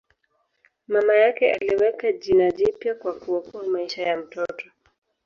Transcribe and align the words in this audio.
Mama 0.87 1.13
yake 1.15 1.53
aliweka 1.53 2.11
jina 2.11 2.51
jipya 2.51 2.95
kwa 2.95 3.13
kuokoa 3.19 3.63
maisha 3.67 4.01
ya 4.03 4.17
mtoto. 4.17 4.69